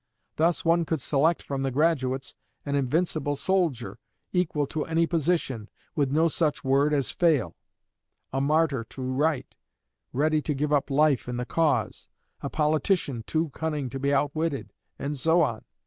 [0.37, 2.33] Thus, one could select from the graduates
[2.65, 3.99] an invincible soldier,
[4.33, 7.55] equal to any position, with no such word as fail;
[8.33, 9.55] a martyr to right,
[10.11, 12.07] ready to give up life in the cause;
[12.41, 15.63] a politician too cunning to be outwitted; and so on.